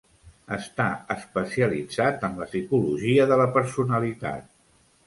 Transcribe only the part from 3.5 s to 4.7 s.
personalitat.